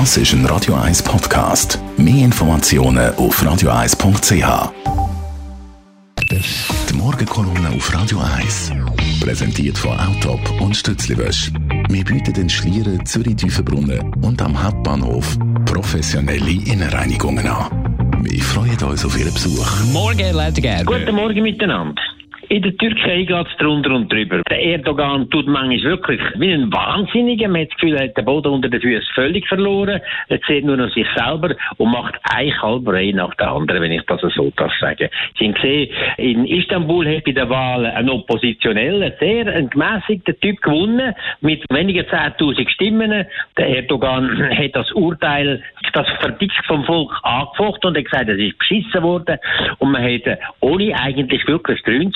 Das 0.00 0.16
ist 0.16 0.32
ein 0.32 0.44
Radio 0.46 0.74
1 0.74 1.04
Podcast. 1.04 1.78
Mehr 1.96 2.24
Informationen 2.24 3.14
auf 3.14 3.40
radio1.ch. 3.40 4.72
Die 6.88 6.94
Morgenkolumne 6.94 7.68
auf 7.76 7.94
Radio 7.94 8.18
1. 8.18 8.72
Präsentiert 9.20 9.78
von 9.78 9.96
Autop 9.96 10.60
und 10.60 10.76
Stützliwösch. 10.76 11.52
Wir 11.88 12.04
bieten 12.04 12.32
den 12.32 12.50
Schlieren 12.50 13.06
Zürich-Tiefenbrunnen 13.06 14.12
und 14.14 14.42
am 14.42 14.60
Hauptbahnhof 14.60 15.38
professionelle 15.64 16.50
Innenreinigungen 16.50 17.46
an. 17.46 18.18
Wir 18.20 18.42
freuen 18.42 18.82
uns 18.82 19.04
auf 19.04 19.16
Ihren 19.16 19.32
Besuch. 19.32 19.64
Morgen, 19.92 20.34
Leute 20.34 20.60
Gerber. 20.60 20.98
Guten 20.98 21.14
Morgen 21.14 21.40
miteinander. 21.40 22.02
In 22.48 22.62
der 22.62 22.76
Türkei 22.76 23.22
geht 23.22 23.46
es 23.46 23.56
drunter 23.58 23.94
und 23.94 24.12
drüber. 24.12 24.42
Der 24.50 24.62
Erdogan 24.62 25.30
tut 25.30 25.46
manchmal 25.46 25.82
wirklich 25.82 26.20
wie 26.36 26.52
ein 26.52 26.72
Wahnsinniger. 26.72 27.48
Man 27.48 27.62
hat 27.62 27.68
das 27.68 27.76
Gefühl, 27.76 27.96
er 27.96 28.04
hat 28.04 28.16
den 28.16 28.24
Boden 28.24 28.48
unter 28.48 28.68
den 28.68 28.80
Füßen 28.80 29.14
völlig 29.14 29.46
verloren. 29.48 30.00
Er 30.28 30.40
sieht 30.46 30.64
nur 30.64 30.76
noch 30.76 30.92
sich 30.92 31.06
selber 31.16 31.54
und 31.78 31.90
macht 31.90 32.16
eine 32.34 32.50
Kalberei 32.50 33.12
nach 33.12 33.34
der 33.36 33.50
anderen, 33.50 33.82
wenn 33.82 33.92
ich 33.92 34.02
das 34.06 34.20
so 34.20 34.52
darf 34.56 34.72
sagen. 34.78 35.08
Sie 35.38 35.46
haben 35.46 35.54
gesehen, 35.54 35.90
in 36.18 36.46
Istanbul 36.46 37.08
hat 37.08 37.24
bei 37.24 37.32
der 37.32 37.48
Wahl 37.48 37.86
ein 37.86 38.10
Oppositioneller, 38.10 39.12
sehr 39.20 39.46
ein 39.46 39.70
gemäßigter 39.70 40.38
Typ 40.40 40.60
gewonnen, 40.60 41.14
mit 41.40 41.64
weniger 41.70 42.02
10.000 42.02 42.68
Stimmen. 42.68 43.26
Der 43.56 43.68
Erdogan 43.68 44.50
hat 44.58 44.74
das 44.74 44.92
Urteil, 44.92 45.62
das 45.92 46.06
Verdikt 46.20 46.64
vom 46.66 46.84
Volk 46.84 47.10
angefochten 47.22 47.90
und 47.90 47.96
hat 47.96 48.04
gesagt, 48.04 48.28
es 48.28 48.38
ist 48.38 48.58
beschissen 48.58 49.02
worden 49.02 49.38
und 49.78 49.92
man 49.92 50.02
hätte 50.02 50.38
ohne 50.60 50.94
eigentlich 51.00 51.46
wirklich 51.46 51.82
Gründe 51.84 52.12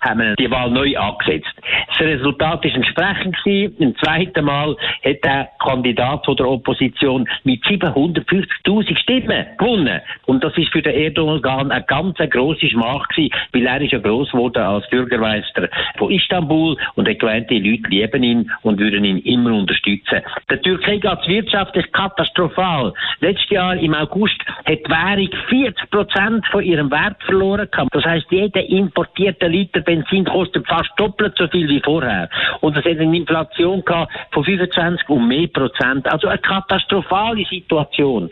haben, 0.00 0.20
wir 0.20 0.34
die 0.36 0.50
Wahl 0.50 0.70
neu 0.70 0.96
angesetzt. 0.96 1.54
Das 1.88 2.00
Resultat 2.00 2.64
ist 2.64 2.74
entsprechend 2.74 3.36
gewesen. 3.42 3.76
Im 3.78 3.96
zweiten 3.98 4.44
Mal 4.44 4.76
hat 5.04 5.24
der 5.24 5.48
Kandidat 5.62 6.24
von 6.24 6.36
der 6.36 6.48
Opposition 6.48 7.28
mit 7.44 7.62
750.000 7.64 8.98
Stimmen 8.98 9.46
gewonnen. 9.58 10.00
Und 10.26 10.44
das 10.44 10.56
ist 10.56 10.72
für 10.72 10.82
den 10.82 10.94
Erdogan 10.94 11.70
eine 11.70 11.84
ganz 11.84 12.16
grosse 12.30 12.68
Schmach 12.68 13.06
gewesen, 13.08 13.34
weil 13.52 13.66
er 13.66 13.80
ist 13.80 13.92
ja 13.92 13.98
gross 13.98 14.30
geworden 14.30 14.62
als 14.62 14.88
Bürgermeister 14.90 15.68
von 15.96 16.10
Istanbul 16.10 16.76
und 16.94 17.08
hat 17.08 17.18
gemeint, 17.18 17.50
die 17.50 17.60
Leute 17.60 17.88
lieben 17.88 18.22
ihn 18.22 18.50
und 18.62 18.78
würden 18.78 19.04
ihn 19.04 19.18
immer 19.18 19.52
unterstützen. 19.54 20.20
Der 20.50 20.60
Türkei 20.62 20.98
geht 20.98 21.18
es 21.20 21.28
wirtschaftlich 21.28 21.90
katastrophal. 21.92 22.92
Letztes 23.20 23.50
Jahr 23.50 23.76
im 23.76 23.94
August 23.94 24.38
hat 24.64 24.78
die 24.86 24.90
Währung 24.90 25.30
40 25.48 25.90
Prozent 25.90 26.46
von 26.50 26.62
ihrem 26.62 26.90
Wert 26.90 27.22
verloren 27.24 27.68
gehabt. 27.70 27.94
Das 27.94 28.04
heißt, 28.04 28.26
jeder 28.30 28.64
importierte 28.68 29.48
Liter 29.58 29.80
Benzin 29.80 30.24
kostet 30.24 30.66
fast 30.68 30.90
doppelt 30.96 31.34
so 31.36 31.48
viel 31.48 31.68
wie 31.68 31.80
vorher. 31.80 32.28
Und 32.60 32.76
es 32.76 32.84
hat 32.84 32.98
eine 32.98 33.16
Inflation 33.16 33.84
gehabt 33.84 34.12
von 34.32 34.44
25 34.44 35.08
und 35.08 35.26
mehr 35.26 35.48
Prozent. 35.48 36.06
Also 36.10 36.28
eine 36.28 36.38
katastrophale 36.38 37.44
Situation. 37.44 38.30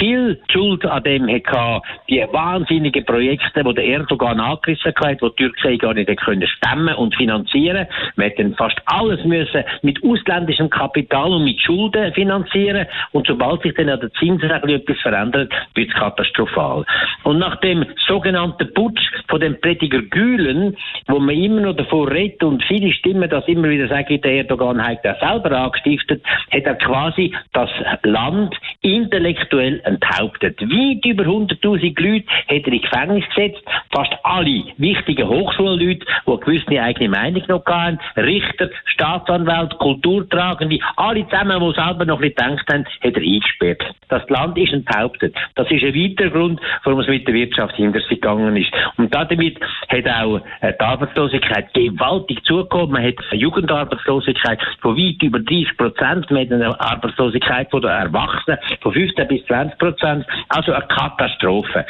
Viel 0.00 0.40
Schuld 0.50 0.84
an 0.86 1.02
dem 1.04 1.28
hat 1.28 1.82
die 2.08 2.24
wahnsinnigen 2.32 3.04
Projekte, 3.04 3.62
die 3.62 3.74
der 3.74 3.84
Erdogan 3.84 4.40
angerissen 4.40 4.94
hat, 4.96 5.20
die 5.20 5.28
die 5.28 5.36
Türkei 5.36 5.76
gar 5.76 5.94
nicht 5.94 6.08
können 6.16 6.48
stemmen 6.48 6.94
und 6.94 7.14
finanzieren. 7.14 7.86
Wir 8.16 8.24
hätten 8.24 8.54
fast 8.56 8.80
alles 8.86 9.22
müssen 9.24 9.62
mit 9.82 10.02
ausländischem 10.02 10.70
Kapital 10.70 11.32
und 11.32 11.44
mit 11.44 11.60
Schulden 11.60 12.12
finanzieren. 12.14 12.86
Und 13.12 13.26
sobald 13.26 13.62
sich 13.62 13.74
dann 13.74 13.90
an 13.90 14.00
der 14.00 14.12
Zinsregel 14.14 14.70
etwas 14.70 14.98
verändert, 15.00 15.52
wird 15.74 15.90
es 15.90 15.94
katastrophal. 15.94 16.84
Und 17.24 17.38
nach 17.38 17.56
dem 17.60 17.84
sogenannten 18.08 18.72
Putsch 18.72 19.02
von 19.28 19.40
dem 19.40 19.60
Prediger 19.60 20.02
Gülen 20.02 20.76
wo 21.06 21.18
man 21.18 21.34
immer 21.34 21.60
noch 21.60 21.76
davor 21.76 22.10
redet 22.10 22.42
und 22.42 22.62
viele 22.64 22.92
Stimmen 22.92 23.28
das 23.28 23.46
immer 23.48 23.68
wieder 23.68 23.88
sagen, 23.88 24.20
der 24.20 24.32
Erdogan 24.32 24.84
hat 24.84 25.04
das 25.04 25.18
selber 25.20 25.52
angestiftet, 25.52 26.22
hat 26.50 26.64
er 26.64 26.74
quasi 26.76 27.34
das 27.52 27.70
Land 28.02 28.54
intellektuell 28.82 29.80
enthauptet. 29.90 30.60
Weit 30.60 31.04
über 31.04 31.24
100.000 31.24 32.00
Leute 32.00 32.26
hat 32.48 32.66
er 32.66 32.72
in 32.72 32.80
Gefängnis 32.80 33.24
gesetzt, 33.34 33.62
fast 33.92 34.12
alle 34.22 34.64
wichtigen 34.78 35.28
Hochschulleute, 35.28 36.06
die 36.06 36.30
eine 36.30 36.38
gewisse 36.38 36.82
eigene 36.82 37.08
Meinung 37.08 37.42
noch 37.48 37.64
hatten, 37.66 37.98
Richter, 38.16 38.70
Staatsanwälte, 38.86 39.76
Kulturtragende, 39.76 40.78
alle 40.96 41.26
zusammen, 41.28 41.60
die 41.60 41.74
selber 41.74 42.04
noch 42.04 42.20
nicht 42.20 42.36
gedacht 42.36 42.66
haben, 42.72 42.84
hat 42.84 43.16
er 43.16 43.22
eingesperrt. 43.22 43.82
Das 44.08 44.28
Land 44.28 44.58
ist 44.58 44.72
enthauptet. 44.72 45.34
Das 45.54 45.70
ist 45.70 45.82
ein 45.82 45.94
weiterer 45.94 46.30
Grund, 46.30 46.60
warum 46.84 47.00
es 47.00 47.06
mit 47.06 47.26
der 47.26 47.34
Wirtschaft 47.34 47.76
hinter 47.76 48.00
sich 48.00 48.20
gegangen 48.20 48.56
ist. 48.56 48.70
Und 48.96 49.14
damit 49.14 49.58
hat 49.88 50.08
auch 50.08 50.40
äh, 50.60 50.72
die 50.72 50.80
Arbeitslosigkeit 50.80 51.72
gewaltig 51.74 52.42
zugekommen. 52.44 52.92
Man 52.92 53.04
hat 53.04 53.14
eine 53.30 53.40
Jugendarbeitslosigkeit 53.40 54.58
von 54.80 54.96
weit 54.96 55.22
über 55.22 55.38
30 55.38 55.76
Prozent. 55.76 56.30
Man 56.30 56.42
hat 56.42 56.52
eine 56.52 56.80
Arbeitslosigkeit 56.80 57.70
von 57.70 57.82
der 57.82 57.92
Erwachsenen 57.92 58.58
von 58.80 58.92
15 58.92 59.28
bis 59.28 59.44
20 59.46 59.78
Prozent. 59.80 60.24
Also 60.48 60.72
eine 60.72 60.86
Katastrophe. 60.86 61.84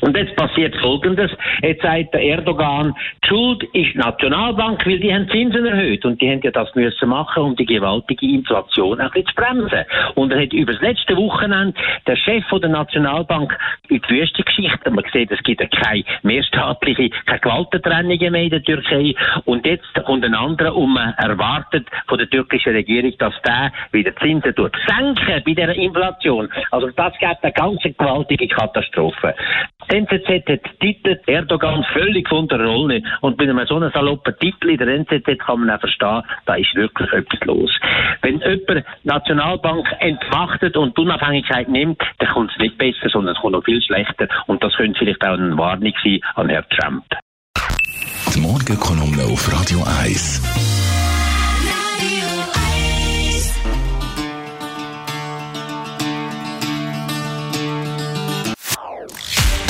Und 0.00 0.16
jetzt 0.16 0.36
passiert 0.36 0.76
Folgendes. 0.76 1.30
Jetzt 1.62 1.82
sagt 1.82 2.14
der 2.14 2.22
Erdogan, 2.22 2.94
die 3.24 3.28
Schuld 3.28 3.62
ist 3.64 3.94
die 3.94 3.98
Nationalbank, 3.98 4.86
weil 4.86 4.98
die 4.98 5.12
haben 5.12 5.28
Zinsen 5.30 5.66
erhöht. 5.66 6.04
Und 6.04 6.20
die 6.20 6.30
haben 6.30 6.40
ja 6.42 6.50
das 6.50 6.74
müssen 6.74 7.08
machen, 7.08 7.42
um 7.42 7.56
die 7.56 7.66
gewaltige 7.66 8.26
Inflation 8.26 9.00
ein 9.00 9.10
bisschen 9.10 9.28
zu 9.28 9.34
bremsen. 9.34 9.84
Und 10.14 10.32
er 10.32 10.42
hat 10.42 10.52
über 10.52 10.72
das 10.72 10.82
letzte 10.82 11.16
Wochenende 11.16 11.74
der 12.06 12.16
Chef 12.16 12.44
von 12.46 12.60
der 12.60 12.70
Nationalbank 12.70 13.56
in 13.88 14.00
die 14.00 14.10
Wüste 14.10 14.42
geschickt. 14.42 14.88
Man 14.88 15.04
sieht, 15.12 15.30
es 15.30 15.42
gibt 15.42 15.60
ja 15.60 15.66
keine 15.66 16.04
mehrstaatliche, 16.22 17.10
keine 17.26 17.40
Gewaltentrennungen 17.40 18.32
mehr 18.32 18.42
in 18.42 18.50
der 18.50 18.62
Türkei. 18.62 19.14
Und 19.44 19.66
jetzt 19.66 19.92
kommt 20.04 20.24
ein 20.24 20.34
anderer 20.34 20.74
und 20.74 20.94
man 20.94 21.14
erwartet 21.14 21.86
von 22.06 22.18
der 22.18 22.28
türkischen 22.28 22.72
Regierung, 22.72 23.12
dass 23.18 23.34
der 23.42 23.72
wieder 23.92 24.14
Zinsen 24.16 24.54
tut. 24.54 24.72
Senken 24.86 25.42
bei 25.44 25.54
der 25.54 25.74
Inflation. 25.74 26.48
Also 26.70 26.90
das 26.90 27.12
gibt 27.18 27.42
eine 27.42 27.52
ganz 27.52 27.82
gewaltige 27.82 28.48
Katastrophe. 28.48 29.34
Die 29.90 29.96
NZZ 29.96 30.48
hat 30.48 30.80
Titel 30.80 31.18
Erdogan 31.26 31.84
völlig 31.92 32.28
von 32.28 32.48
der 32.48 32.64
Rolle. 32.64 33.02
Und 33.20 33.38
mit 33.38 33.48
einem 33.48 33.66
so 33.66 33.76
einem 33.76 33.90
saloppen 33.92 34.34
Titel 34.40 34.70
in 34.70 34.78
der 34.78 34.88
NZZ 34.88 35.38
kann 35.38 35.60
man 35.60 35.70
auch 35.70 35.80
verstehen, 35.80 36.22
da 36.46 36.54
ist 36.54 36.74
wirklich 36.74 37.12
etwas 37.12 37.40
los. 37.44 37.70
Wenn 38.22 38.40
jemand 38.40 38.84
Nationalbank 39.04 39.86
entmachtet 40.00 40.76
und 40.76 40.96
die 40.96 41.02
Unabhängigkeit 41.02 41.68
nimmt, 41.68 42.00
dann 42.18 42.28
kommt 42.30 42.50
es 42.52 42.58
nicht 42.58 42.78
besser, 42.78 43.08
sondern 43.08 43.34
es 43.34 43.40
kommt 43.40 43.52
noch 43.52 43.64
viel 43.64 43.82
schlechter. 43.82 44.28
Und 44.46 44.62
das 44.62 44.74
könnte 44.74 44.98
vielleicht 44.98 45.24
auch 45.24 45.34
eine 45.34 45.56
Warnung 45.56 45.92
sein 46.02 46.20
an 46.34 46.48
Herrn 46.48 46.64
Trump. 46.70 47.04
Die 48.34 48.40
Morgenkolumne 48.40 49.24
auf 49.32 49.52
Radio 49.52 49.78
1. 50.02 50.75